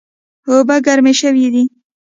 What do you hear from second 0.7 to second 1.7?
ګرمې شوې دي